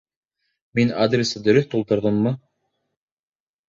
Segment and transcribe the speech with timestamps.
[0.79, 2.37] Мин адресты дөрөҫ тултырҙыммы?